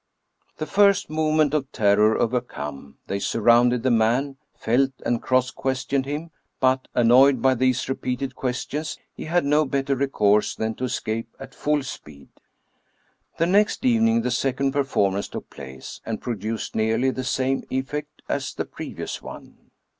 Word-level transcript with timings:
The 0.57 0.65
first 0.65 1.11
movement 1.11 1.53
of 1.53 1.71
terror 1.71 2.17
overcome, 2.17 2.97
they 3.05 3.19
surrounded 3.19 3.83
the 3.83 3.91
man, 3.91 4.37
felt 4.57 4.89
and 5.05 5.21
cross 5.21 5.51
questioned 5.51 6.07
him; 6.07 6.31
but, 6.59 6.87
annoyed 6.95 7.39
by 7.39 7.53
these 7.53 7.87
repeated 7.87 8.33
questions, 8.33 8.97
he 9.13 9.25
had 9.25 9.45
no 9.45 9.63
better 9.63 9.95
recourse 9.95 10.55
than 10.55 10.73
to 10.73 10.85
escape 10.85 11.35
at 11.39 11.53
full 11.53 11.83
speed. 11.83 12.29
The 13.37 13.45
next 13.45 13.85
evening 13.85 14.23
the 14.23 14.31
second 14.31 14.71
performance 14.71 15.27
took 15.27 15.51
place, 15.51 16.01
and 16.03 16.19
produced 16.19 16.75
nearly 16.75 17.11
the 17.11 17.23
same 17.23 17.63
effect 17.69 18.23
as 18.27 18.55
the 18.55 18.65
previous 18.65 19.21
one. 19.21 19.69